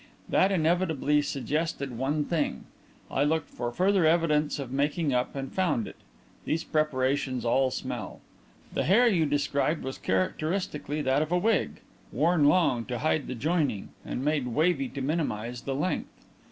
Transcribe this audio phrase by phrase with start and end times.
[0.27, 2.63] That inevitably suggested one thing.
[3.11, 5.95] I looked for further evidence of making up and found it
[6.43, 8.19] these preparations all smell.
[8.73, 13.35] The hair you described was characteristically that of a wig worn long to hide the
[13.35, 16.25] joining and made wavy to minimize the length.